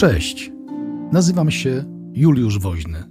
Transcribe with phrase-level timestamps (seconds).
[0.00, 0.52] Cześć,
[1.12, 3.04] nazywam się Juliusz Woźny.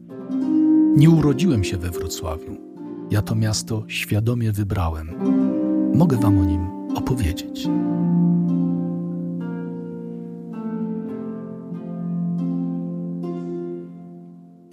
[0.95, 2.57] Nie urodziłem się we Wrocławiu.
[3.11, 5.15] Ja to miasto świadomie wybrałem.
[5.95, 7.67] Mogę Wam o nim opowiedzieć.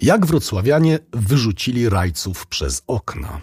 [0.01, 3.41] Jak wrocławianie wyrzucili rajców przez okna?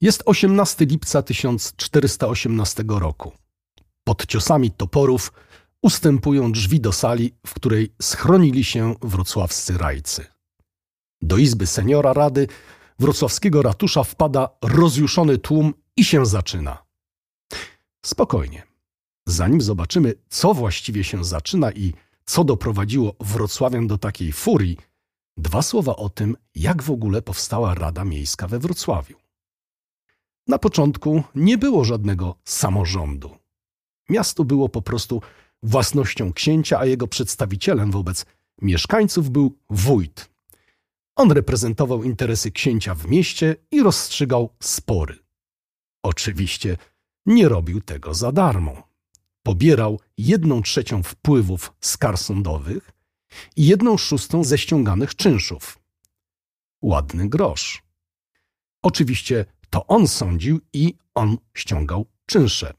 [0.00, 3.32] Jest 18 lipca 1418 roku.
[4.04, 5.32] Pod ciosami toporów
[5.82, 10.26] ustępują drzwi do sali, w której schronili się wrocławscy rajcy.
[11.22, 12.46] Do izby seniora rady
[12.98, 16.84] wrocławskiego ratusza wpada rozjuszony tłum i się zaczyna.
[18.06, 18.62] Spokojnie.
[19.26, 21.92] Zanim zobaczymy, co właściwie się zaczyna i
[22.24, 24.76] co doprowadziło Wrocławian do takiej furii,
[25.36, 29.16] dwa słowa o tym, jak w ogóle powstała Rada Miejska we Wrocławiu.
[30.46, 33.36] Na początku nie było żadnego samorządu.
[34.08, 35.22] Miasto było po prostu
[35.62, 38.26] własnością księcia, a jego przedstawicielem wobec
[38.62, 40.30] mieszkańców był wójt.
[41.16, 45.18] On reprezentował interesy księcia w mieście i rozstrzygał spory.
[46.02, 46.76] Oczywiście
[47.26, 48.88] nie robił tego za darmo.
[49.42, 52.90] Pobierał jedną trzecią wpływów z kar sądowych
[53.56, 55.78] i jedną szóstą ze ściąganych czynszów.
[56.82, 57.82] Ładny grosz.
[58.82, 62.74] Oczywiście to on sądził i on ściągał czynsze.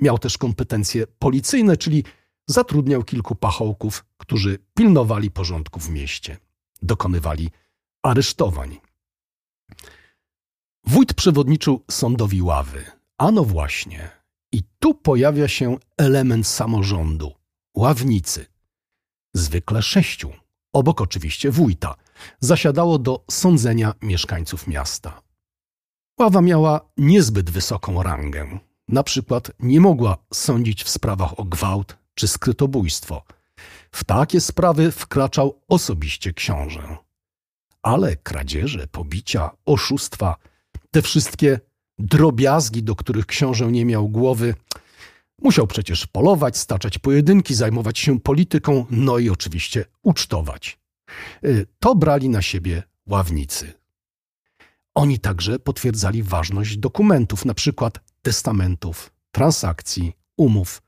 [0.00, 2.04] Miał też kompetencje policyjne, czyli
[2.46, 6.38] zatrudniał kilku pachołków, którzy pilnowali porządku w mieście,
[6.82, 7.50] dokonywali
[8.02, 8.80] aresztowań.
[10.86, 12.84] Wójt przewodniczył sądowi ławy.
[13.18, 14.10] A no właśnie.
[14.52, 17.32] I tu pojawia się element samorządu
[17.76, 18.46] ławnicy.
[19.34, 20.32] Zwykle sześciu,
[20.72, 21.94] obok oczywiście wójta,
[22.40, 25.22] zasiadało do sądzenia mieszkańców miasta.
[26.20, 28.58] Ława miała niezbyt wysoką rangę.
[28.88, 33.22] Na przykład nie mogła sądzić w sprawach o gwałt czy skrytobójstwo.
[33.92, 36.96] W takie sprawy wkraczał osobiście książę.
[37.82, 40.36] Ale kradzieże, pobicia, oszustwa,
[40.90, 41.60] te wszystkie
[41.98, 44.54] drobiazgi, do których książę nie miał głowy,
[45.42, 50.78] musiał przecież polować, staczać pojedynki, zajmować się polityką, no i oczywiście ucztować.
[51.44, 53.72] Y, to brali na siebie ławnicy.
[54.94, 60.82] Oni także potwierdzali ważność dokumentów, na przykład testamentów, transakcji, umów.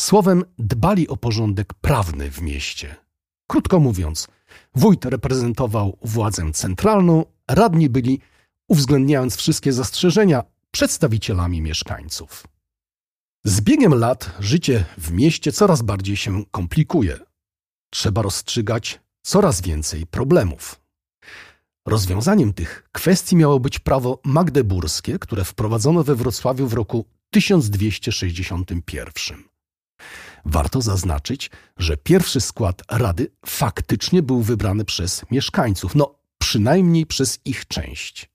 [0.00, 2.96] Słowem, dbali o porządek prawny w mieście.
[3.46, 4.28] Krótko mówiąc,
[4.74, 8.20] wójt reprezentował władzę centralną, radni byli,
[8.68, 12.46] uwzględniając wszystkie zastrzeżenia, przedstawicielami mieszkańców.
[13.44, 17.18] Z biegiem lat życie w mieście coraz bardziej się komplikuje.
[17.90, 20.80] Trzeba rozstrzygać coraz więcej problemów.
[21.86, 29.49] Rozwiązaniem tych kwestii miało być prawo magdeburskie, które wprowadzono we Wrocławiu w roku 1261.
[30.44, 37.66] Warto zaznaczyć, że pierwszy skład rady faktycznie był wybrany przez mieszkańców, no przynajmniej przez ich
[37.66, 38.30] część.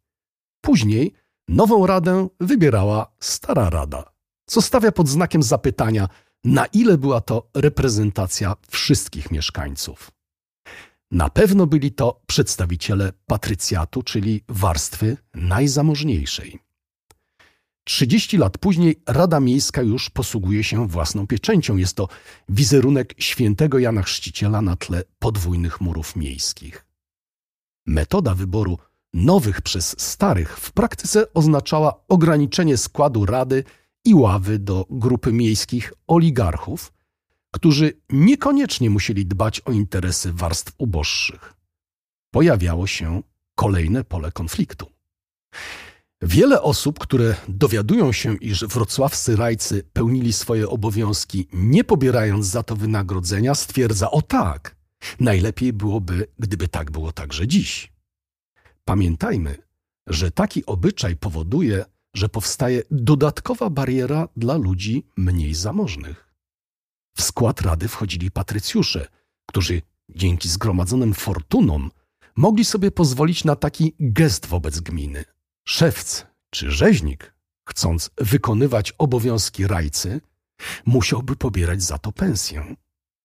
[0.61, 1.13] Później
[1.47, 4.03] nową radę wybierała stara rada,
[4.45, 6.07] co stawia pod znakiem zapytania,
[6.43, 10.11] na ile była to reprezentacja wszystkich mieszkańców.
[11.11, 16.64] Na pewno byli to przedstawiciele patrycjatu, czyli warstwy najzamożniejszej.
[17.85, 21.77] 30 lat później Rada Miejska już posługuje się własną pieczęcią.
[21.77, 22.07] Jest to
[22.49, 26.85] wizerunek świętego Jana Chrzciciela na tle podwójnych murów miejskich.
[27.85, 28.77] Metoda wyboru
[29.13, 33.63] nowych przez starych w praktyce oznaczała ograniczenie składu Rady
[34.05, 36.93] i ławy do grupy miejskich oligarchów,
[37.51, 41.53] którzy niekoniecznie musieli dbać o interesy warstw uboższych.
[42.31, 43.21] Pojawiało się
[43.55, 44.91] kolejne pole konfliktu.
[46.21, 52.75] Wiele osób, które dowiadują się, iż wrocławscy rajcy pełnili swoje obowiązki, nie pobierając za to
[52.75, 54.75] wynagrodzenia, stwierdza: O tak,
[55.19, 57.93] najlepiej byłoby, gdyby tak było także dziś.
[58.85, 59.57] Pamiętajmy,
[60.07, 66.33] że taki obyczaj powoduje, że powstaje dodatkowa bariera dla ludzi mniej zamożnych.
[67.17, 69.07] W skład rady wchodzili patrycjusze,
[69.45, 71.91] którzy dzięki zgromadzonym fortunom
[72.35, 75.25] mogli sobie pozwolić na taki gest wobec gminy.
[75.67, 77.33] Szewc czy rzeźnik,
[77.69, 80.21] chcąc wykonywać obowiązki rajcy,
[80.85, 82.75] musiałby pobierać za to pensję.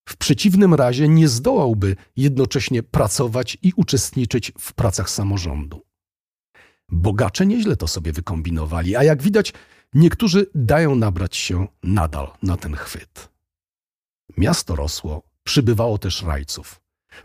[0.09, 5.83] W przeciwnym razie nie zdołałby jednocześnie pracować i uczestniczyć w pracach samorządu.
[6.89, 9.53] Bogacze nieźle to sobie wykombinowali, a jak widać,
[9.95, 13.29] niektórzy dają nabrać się nadal na ten chwyt.
[14.37, 16.81] Miasto rosło, przybywało też rajców.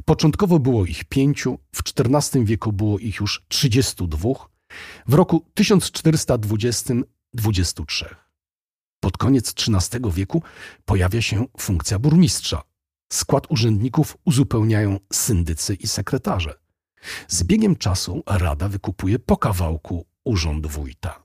[0.05, 4.49] Początkowo było ich pięciu, w XIV wieku było ich już trzydziestu dwóch,
[5.07, 6.93] w roku 1420
[7.33, 8.15] 23.
[8.99, 10.43] Pod koniec XIII wieku
[10.85, 12.61] pojawia się funkcja burmistrza.
[13.13, 16.59] Skład urzędników uzupełniają syndycy i sekretarze.
[17.27, 21.23] Z biegiem czasu rada wykupuje po kawałku urząd wójta.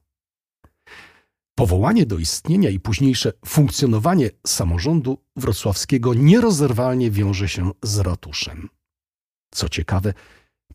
[1.55, 8.69] Powołanie do istnienia i późniejsze funkcjonowanie samorządu wrocławskiego nierozerwalnie wiąże się z ratuszem.
[9.51, 10.15] Co ciekawe,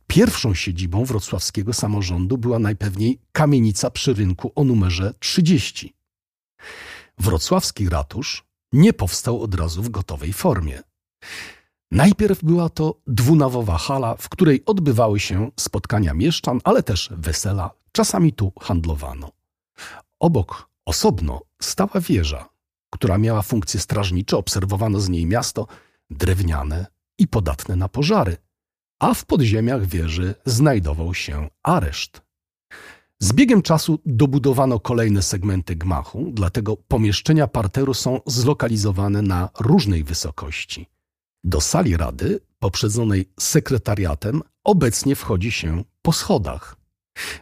[0.07, 5.93] pierwszą siedzibą wrocławskiego samorządu była najpewniej kamienica przy rynku o numerze 30.
[7.17, 8.43] Wrocławski ratusz
[8.73, 10.81] nie powstał od razu w gotowej formie.
[11.91, 18.33] Najpierw była to dwunawowa hala, w której odbywały się spotkania mieszczan, ale też wesela, czasami
[18.33, 19.31] tu handlowano.
[20.19, 22.49] Obok osobno stała wieża,
[22.89, 25.67] która miała funkcje strażnicze, obserwowano z niej miasto,
[26.09, 26.85] drewniane
[27.17, 28.37] i podatne na pożary,
[28.99, 32.21] a w podziemiach wieży znajdował się areszt.
[33.19, 40.87] Z biegiem czasu dobudowano kolejne segmenty gmachu, dlatego pomieszczenia parteru są zlokalizowane na różnej wysokości.
[41.43, 46.75] Do sali rady, poprzedzonej sekretariatem, obecnie wchodzi się po schodach.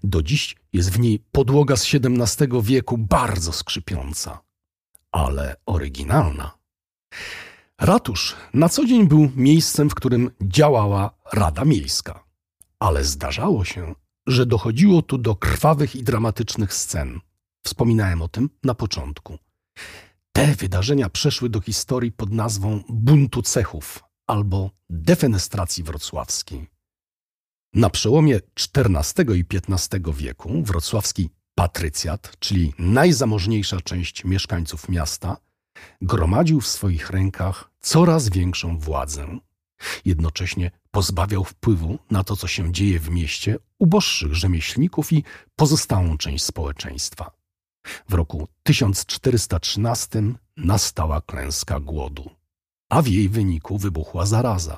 [0.03, 4.39] Do dziś jest w niej podłoga z XVII wieku bardzo skrzypiąca,
[5.11, 6.62] ale oryginalna.
[7.81, 12.24] Ratusz na co dzień był miejscem, w którym działała Rada Miejska,
[12.80, 13.96] ale zdarzało się,
[14.28, 17.20] że dochodziło tu do krwawych i dramatycznych scen.
[17.66, 19.38] Wspominałem o tym na początku.
[20.34, 26.68] Te wydarzenia przeszły do historii pod nazwą buntu cechów albo defenestracji wrocławskiej.
[27.74, 28.40] Na przełomie
[28.75, 35.38] XIV i XV wieku wrocławski patrycjat, czyli najzamożniejsza część mieszkańców miasta,
[36.02, 39.40] gromadził w swoich rękach coraz większą władzę.
[40.06, 45.24] Jednocześnie pozbawiał wpływu na to, co się dzieje w mieście, uboższych rzemieślników i
[45.56, 47.31] pozostałą część społeczeństwa.
[48.10, 50.24] W roku 1413
[50.58, 52.30] nastała klęska głodu,
[52.90, 54.78] a w jej wyniku wybuchła zaraza.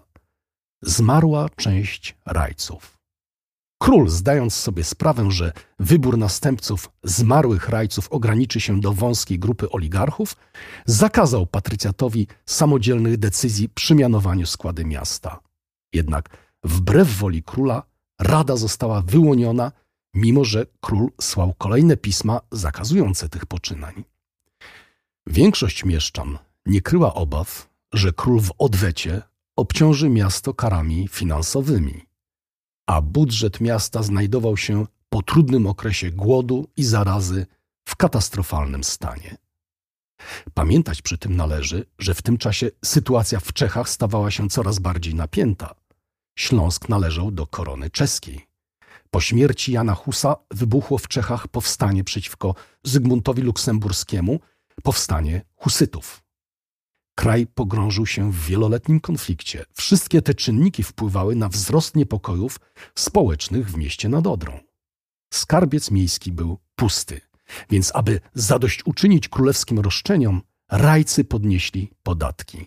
[0.81, 2.94] Zmarła część rajców.
[3.77, 10.35] Król, zdając sobie sprawę, że wybór następców zmarłych rajców ograniczy się do wąskiej grupy oligarchów,
[10.85, 15.39] zakazał patrycjatowi samodzielnych decyzji przy mianowaniu składy miasta.
[15.93, 16.29] Jednak
[16.63, 17.83] wbrew woli króla
[18.19, 19.71] rada została wyłoniona,
[20.13, 24.03] mimo że król słał kolejne pisma zakazujące tych poczynań.
[25.27, 29.21] Większość mieszczan nie kryła obaw, że król w odwecie
[29.55, 32.05] obciąży miasto karami finansowymi,
[32.85, 37.45] a budżet miasta znajdował się po trudnym okresie głodu i zarazy
[37.87, 39.37] w katastrofalnym stanie.
[40.53, 45.15] Pamiętać przy tym należy, że w tym czasie sytuacja w Czechach stawała się coraz bardziej
[45.15, 45.75] napięta.
[46.37, 48.47] Śląsk należał do korony czeskiej.
[49.11, 54.39] Po śmierci Jana Husa wybuchło w Czechach powstanie przeciwko Zygmuntowi Luksemburskiemu,
[54.83, 56.24] powstanie Husytów.
[57.15, 59.65] Kraj pogrążył się w wieloletnim konflikcie.
[59.73, 62.59] Wszystkie te czynniki wpływały na wzrost niepokojów
[62.95, 64.59] społecznych w mieście nad Odrą.
[65.33, 67.21] Skarbiec miejski był pusty,
[67.69, 70.41] więc aby zadośćuczynić królewskim roszczeniom,
[70.71, 72.65] rajcy podnieśli podatki.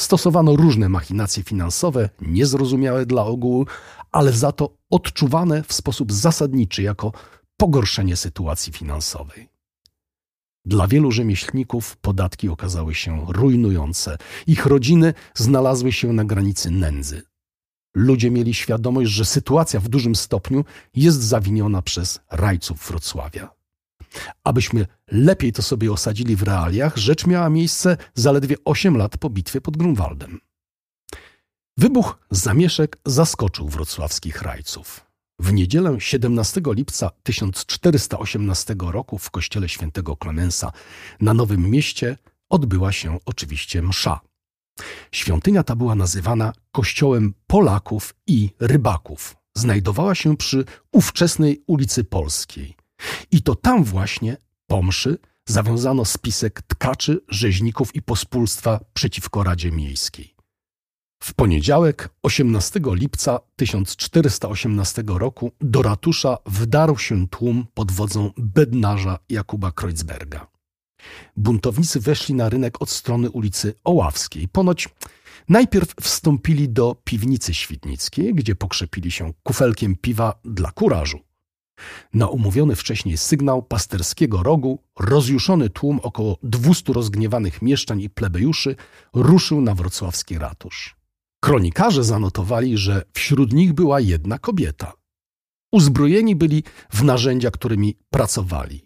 [0.00, 3.66] Stosowano różne machinacje finansowe, niezrozumiałe dla ogółu,
[4.12, 7.12] ale za to odczuwane w sposób zasadniczy jako
[7.56, 9.55] pogorszenie sytuacji finansowej.
[10.66, 14.18] Dla wielu rzemieślników podatki okazały się rujnujące.
[14.46, 17.22] Ich rodziny znalazły się na granicy nędzy.
[17.94, 23.50] Ludzie mieli świadomość, że sytuacja w dużym stopniu jest zawiniona przez rajców Wrocławia.
[24.44, 29.60] Abyśmy lepiej to sobie osadzili w realiach, rzecz miała miejsce zaledwie 8 lat po bitwie
[29.60, 30.40] pod Grunwaldem.
[31.76, 35.05] Wybuch zamieszek zaskoczył wrocławskich rajców.
[35.38, 40.72] W niedzielę 17 lipca 1418 roku w kościele świętego Klemensa
[41.20, 42.16] na Nowym Mieście
[42.48, 44.20] odbyła się oczywiście msza.
[45.12, 49.36] Świątynia ta była nazywana Kościołem Polaków i Rybaków.
[49.54, 52.76] Znajdowała się przy ówczesnej ulicy Polskiej.
[53.30, 60.35] I to tam właśnie, po mszy, zawiązano spisek tkaczy, rzeźników i pospólstwa przeciwko Radzie Miejskiej.
[61.26, 69.72] W poniedziałek, 18 lipca 1418 roku, do ratusza wdarł się tłum pod wodzą bednarza Jakuba
[69.72, 70.46] Kreuzberga.
[71.36, 74.48] Buntownicy weszli na rynek od strony ulicy Oławskiej.
[74.48, 74.88] Ponoć
[75.48, 81.18] najpierw wstąpili do piwnicy świdnickiej, gdzie pokrzepili się kufelkiem piwa dla kurażu.
[82.14, 88.76] Na umówiony wcześniej sygnał pasterskiego rogu, rozjuszony tłum około dwustu rozgniewanych mieszczań i plebejuszy
[89.14, 90.95] ruszył na wrocławski ratusz.
[91.46, 94.92] Kronikarze zanotowali, że wśród nich była jedna kobieta.
[95.72, 98.84] Uzbrojeni byli w narzędzia, którymi pracowali.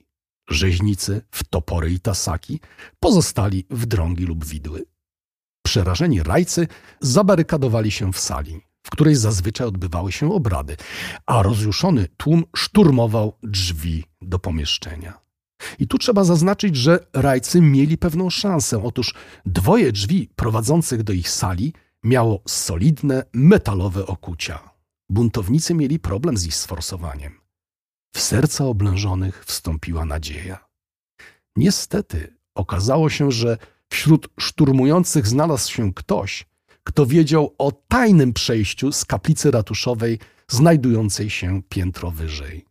[0.50, 2.60] Rzeźnicy w topory i tasaki,
[2.98, 4.84] pozostali w drągi lub widły.
[5.66, 6.68] Przerażeni rajcy
[7.00, 10.76] zabarykadowali się w sali, w której zazwyczaj odbywały się obrady,
[11.26, 15.20] a rozjuszony tłum szturmował drzwi do pomieszczenia.
[15.78, 18.82] I tu trzeba zaznaczyć, że rajcy mieli pewną szansę.
[18.84, 19.14] Otóż
[19.46, 21.72] dwoje drzwi prowadzących do ich sali
[22.04, 24.71] miało solidne, metalowe okucia.
[25.11, 27.40] Buntownicy mieli problem z ich sforsowaniem.
[28.14, 30.69] W serca oblężonych wstąpiła nadzieja.
[31.57, 36.47] Niestety okazało się, że wśród szturmujących znalazł się ktoś,
[36.85, 42.64] kto wiedział o tajnym przejściu z kaplicy ratuszowej znajdującej się piętro wyżej.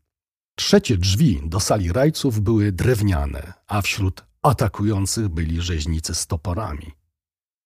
[0.56, 6.92] Trzecie drzwi do sali rajców były drewniane, a wśród atakujących byli rzeźnicy z toporami.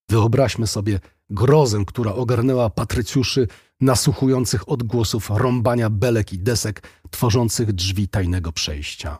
[0.09, 3.47] Wyobraźmy sobie grozę, która ogarnęła patrycjuszy
[3.81, 9.19] nasłuchujących odgłosów rąbania belek i desek tworzących drzwi tajnego przejścia.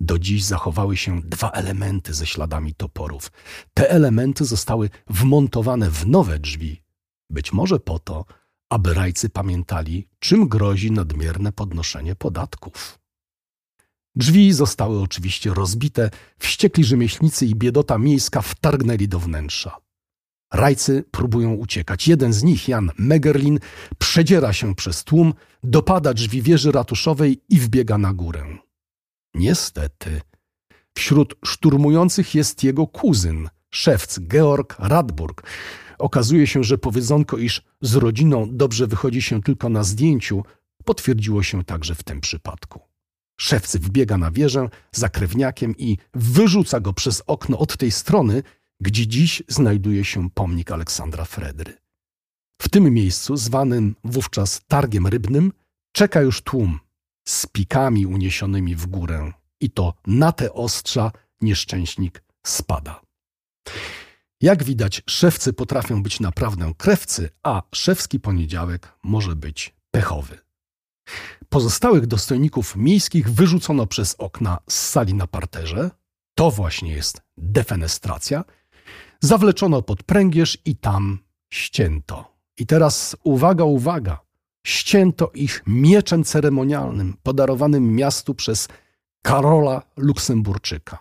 [0.00, 3.32] Do dziś zachowały się dwa elementy ze śladami toporów.
[3.74, 6.82] Te elementy zostały wmontowane w nowe drzwi,
[7.30, 8.24] być może po to,
[8.70, 12.98] aby rajcy pamiętali, czym grozi nadmierne podnoszenie podatków.
[14.14, 19.81] Drzwi zostały oczywiście rozbite, wściekli rzemieślnicy i biedota miejska wtargnęli do wnętrza.
[20.52, 22.08] Rajcy próbują uciekać.
[22.08, 23.58] Jeden z nich, Jan Megerlin,
[23.98, 28.44] przedziera się przez tłum, dopada drzwi wieży ratuszowej i wbiega na górę.
[29.34, 30.20] Niestety,
[30.94, 35.42] wśród szturmujących jest jego kuzyn, szewc Georg Radburg.
[35.98, 40.44] Okazuje się, że powiedzonko, iż z rodziną dobrze wychodzi się tylko na zdjęciu,
[40.84, 42.80] potwierdziło się także w tym przypadku.
[43.40, 48.42] Szewcy wbiega na wieżę za krewniakiem i wyrzuca go przez okno od tej strony,
[48.82, 51.74] gdzie dziś znajduje się pomnik Aleksandra Fredry.
[52.62, 55.52] W tym miejscu, zwanym wówczas targiem rybnym,
[55.92, 56.80] czeka już tłum
[57.28, 63.00] z pikami uniesionymi w górę i to na te ostrza nieszczęśnik spada.
[64.40, 70.38] Jak widać, szewcy potrafią być naprawdę krewcy, a szewski poniedziałek może być pechowy.
[71.48, 75.90] Pozostałych dostojników miejskich wyrzucono przez okna z sali na parterze.
[76.34, 78.44] To właśnie jest defenestracja.
[79.24, 81.18] Zawleczono pod pręgierz i tam
[81.52, 82.32] ścięto.
[82.58, 84.20] I teraz uwaga, uwaga.
[84.66, 88.68] Ścięto ich mieczem ceremonialnym podarowanym miastu przez
[89.22, 90.98] Karola Luksemburczyka.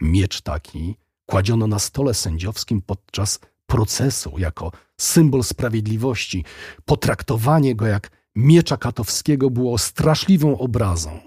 [0.00, 0.96] Miecz taki
[1.26, 6.44] kładziono na stole sędziowskim podczas procesu jako symbol sprawiedliwości.
[6.84, 11.20] Potraktowanie go jak miecza katowskiego było straszliwą obrazą.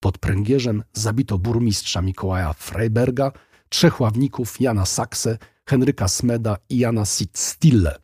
[0.00, 3.32] Pod pręgierzem zabito burmistrza Mikołaja Freiberga,
[3.68, 7.96] trzech ławników Jana Sakse, Henryka Smeda i Jana Sittstille.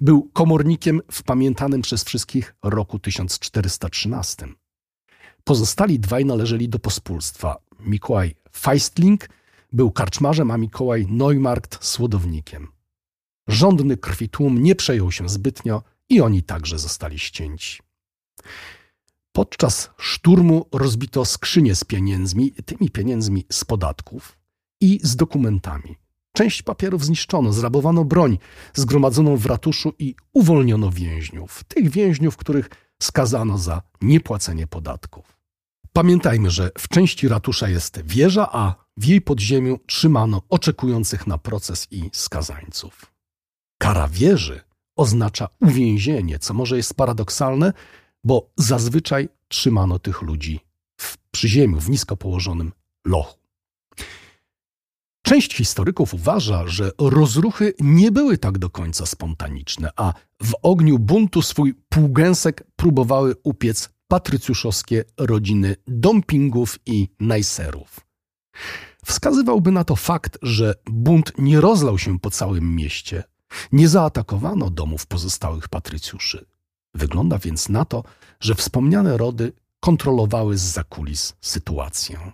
[0.00, 4.46] Był komornikiem w pamiętanym przez wszystkich roku 1413.
[5.44, 7.56] Pozostali dwaj należeli do pospólstwa.
[7.80, 9.28] Mikołaj Feistling
[9.72, 12.68] był karczmarzem, a Mikołaj Neumarkt słodownikiem.
[13.48, 17.78] Rządny krwi tłum nie przejął się zbytnio i oni także zostali ścięci.
[19.32, 24.38] Podczas szturmu rozbito skrzynie z pieniędzmi, tymi pieniędzmi z podatków
[24.80, 25.96] i z dokumentami.
[26.32, 28.38] Część papierów zniszczono, zrabowano broń
[28.74, 31.64] zgromadzoną w ratuszu i uwolniono więźniów.
[31.64, 32.70] Tych więźniów, których
[33.02, 35.36] skazano za niepłacenie podatków.
[35.92, 41.86] Pamiętajmy, że w części ratusza jest wieża, a w jej podziemiu trzymano oczekujących na proces
[41.90, 43.12] i skazańców.
[43.78, 44.60] Kara wieży
[44.96, 47.72] oznacza uwięzienie, co może jest paradoksalne,
[48.24, 50.60] bo zazwyczaj trzymano tych ludzi
[50.96, 52.72] w przyziemiu, w nisko położonym
[53.04, 53.38] lochu.
[55.28, 61.42] Część historyków uważa, że rozruchy nie były tak do końca spontaniczne, a w ogniu buntu
[61.42, 68.00] swój półgęsek próbowały upiec patrycjuszowskie rodziny Dompingów i Najserów.
[69.04, 73.24] Wskazywałby na to fakt, że bunt nie rozlał się po całym mieście,
[73.72, 76.46] nie zaatakowano domów pozostałych patrycjuszy.
[76.94, 78.04] Wygląda więc na to,
[78.40, 82.32] że wspomniane rody kontrolowały z zakulis sytuację.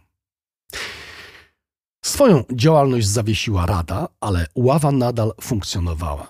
[2.05, 6.29] Swoją działalność zawiesiła Rada, ale ława nadal funkcjonowała.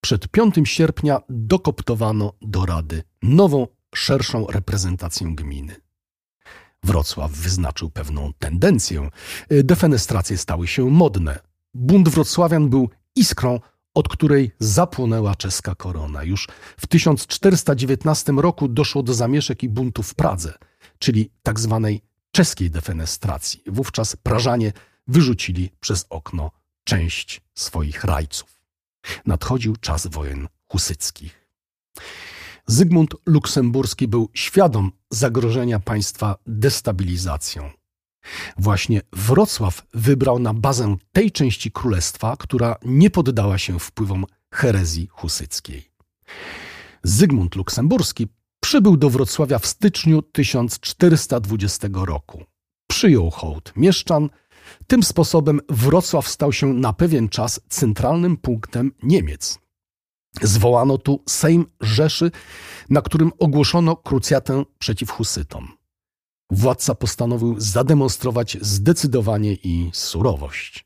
[0.00, 5.76] Przed 5 sierpnia dokoptowano do Rady nową, szerszą reprezentację gminy.
[6.82, 9.08] Wrocław wyznaczył pewną tendencję.
[9.50, 11.38] Defenestracje stały się modne.
[11.74, 13.60] Bunt wrocławian był iskrą,
[13.94, 16.22] od której zapłonęła czeska korona.
[16.22, 20.54] Już w 1419 roku doszło do zamieszek i buntu w Pradze,
[20.98, 23.62] czyli tak zwanej czeskiej defenestracji.
[23.66, 24.72] Wówczas Prażanie
[25.06, 26.50] wyrzucili przez okno
[26.84, 28.60] część swoich rajców.
[29.26, 31.48] Nadchodził czas wojen husyckich.
[32.66, 37.70] Zygmunt Luksemburski był świadom zagrożenia państwa destabilizacją.
[38.58, 45.90] Właśnie Wrocław wybrał na bazę tej części królestwa, która nie poddała się wpływom herezji husyckiej.
[47.02, 48.28] Zygmunt Luksemburski
[48.60, 52.44] przybył do Wrocławia w styczniu 1420 roku.
[52.86, 54.30] Przyjął hołd mieszczan.
[54.86, 59.58] Tym sposobem Wrocław stał się na pewien czas centralnym punktem Niemiec.
[60.42, 62.30] Zwołano tu Sejm Rzeszy,
[62.90, 65.68] na którym ogłoszono krucjatę przeciw husytom.
[66.50, 70.84] Władca postanowił zademonstrować zdecydowanie i surowość.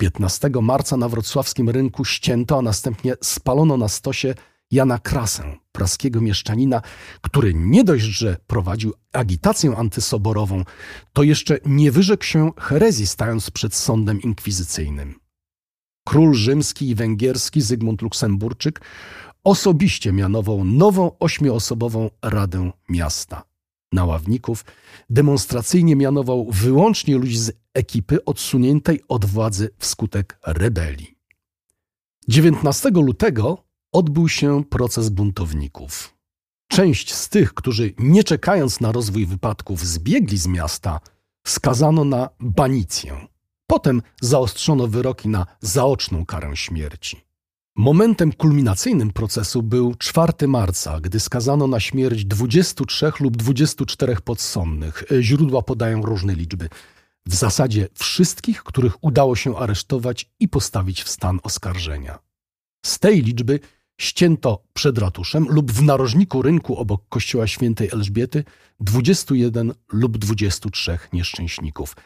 [0.00, 4.34] 15 marca na wrocławskim rynku ścięto, a następnie spalono na stosie
[4.70, 6.82] Jana Krasę, praskiego mieszczanina,
[7.20, 10.64] który nie dość, że prowadził agitację antysoborową,
[11.12, 15.20] to jeszcze nie wyrzekł się herezji, stając przed sądem inkwizycyjnym.
[16.04, 18.80] Król rzymski i węgierski Zygmunt Luksemburczyk
[19.44, 23.42] osobiście mianował nową ośmioosobową Radę Miasta.
[23.92, 24.64] Na ławników
[25.10, 31.18] demonstracyjnie mianował wyłącznie ludzi z ekipy odsuniętej od władzy wskutek rebelii.
[32.28, 36.16] 19 lutego odbył się proces buntowników.
[36.68, 41.00] Część z tych, którzy nie czekając na rozwój wypadków zbiegli z miasta,
[41.46, 43.26] skazano na banicję.
[43.66, 47.20] Potem zaostrzono wyroki na zaoczną karę śmierci.
[47.76, 55.04] Momentem kulminacyjnym procesu był 4 marca, gdy skazano na śmierć 23 lub 24 podsądnych.
[55.20, 56.68] Źródła podają różne liczby.
[57.26, 62.18] W zasadzie wszystkich, których udało się aresztować i postawić w stan oskarżenia.
[62.86, 63.60] Z tej liczby
[64.00, 68.44] ścięto przed ratuszem lub w narożniku rynku obok kościoła świętej Elżbiety
[68.80, 71.96] 21 lub 23 nieszczęśników.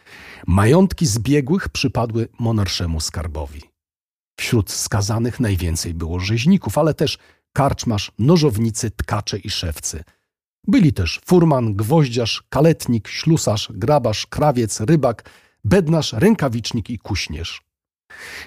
[0.46, 3.62] Majątki zbiegłych przypadły monarszemu skarbowi.
[4.36, 7.18] Wśród skazanych najwięcej było rzeźników, ale też
[7.52, 10.04] karczmarz, nożownicy, tkacze i szewcy.
[10.66, 15.30] Byli też furman, gwoździarz, kaletnik, ślusarz, grabarz, krawiec, rybak,
[15.64, 17.62] bednarz, rękawicznik i kuśnierz.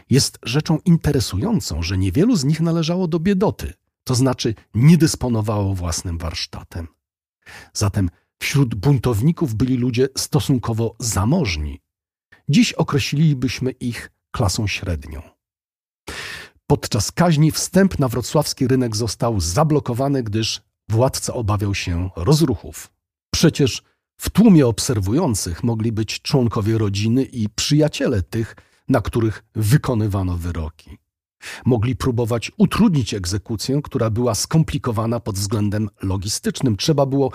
[0.10, 6.18] Jest rzeczą interesującą, że niewielu z nich należało do biedoty, to znaczy nie dysponowało własnym
[6.18, 6.88] warsztatem.
[7.74, 11.82] Zatem wśród buntowników byli ludzie stosunkowo zamożni.
[12.50, 15.22] Dziś określilibyśmy ich klasą średnią.
[16.68, 22.92] Podczas kaźni wstęp na wrocławski rynek został zablokowany, gdyż władca obawiał się rozruchów.
[23.34, 23.84] Przecież
[24.18, 28.56] w tłumie obserwujących mogli być członkowie rodziny i przyjaciele tych,
[28.88, 30.98] na których wykonywano wyroki.
[31.66, 36.78] Mogli próbować utrudnić egzekucję, która była skomplikowana pod względem logistycznym.
[36.78, 37.32] Trzeba było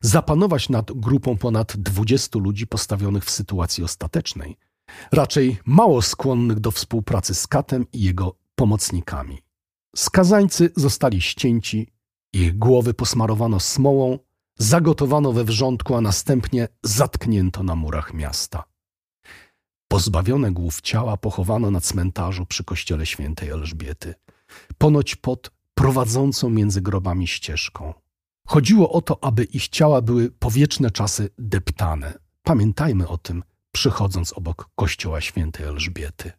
[0.00, 4.56] zapanować nad grupą ponad 20 ludzi postawionych w sytuacji ostatecznej,
[5.12, 9.38] raczej mało skłonnych do współpracy z katem i jego pomocnikami.
[9.96, 11.92] Skazańcy zostali ścięci,
[12.32, 14.18] ich głowy posmarowano smołą,
[14.58, 18.64] zagotowano we wrzątku, a następnie zatknięto na murach miasta.
[19.94, 24.14] Pozbawione głów ciała pochowano na cmentarzu przy kościele świętej Elżbiety,
[24.78, 27.94] ponoć pod prowadzącą między grobami ścieżką.
[28.46, 32.18] Chodziło o to, aby ich ciała były powieczne czasy deptane.
[32.42, 36.32] Pamiętajmy o tym, przychodząc obok kościoła świętej Elżbiety.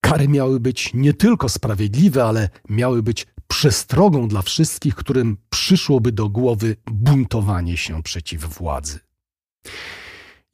[0.00, 6.28] Kary miały być nie tylko sprawiedliwe, ale miały być przestrogą dla wszystkich, którym przyszłoby do
[6.28, 8.98] głowy buntowanie się przeciw władzy.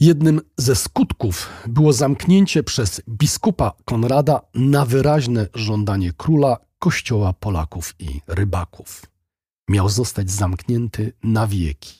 [0.01, 8.21] Jednym ze skutków było zamknięcie przez biskupa Konrada na wyraźne żądanie króla kościoła Polaków i
[8.27, 9.07] rybaków.
[9.69, 11.99] Miał zostać zamknięty na wieki.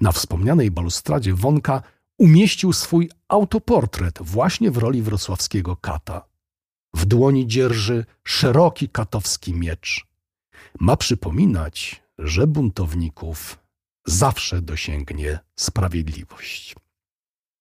[0.00, 1.82] Na wspomnianej balustradzie Wonka
[2.18, 6.28] umieścił swój autoportret właśnie w roli wrocławskiego kata.
[6.94, 10.05] W dłoni dzierży szeroki katowski miecz.
[10.80, 13.58] Ma przypominać, że buntowników
[14.06, 16.74] zawsze dosięgnie sprawiedliwość.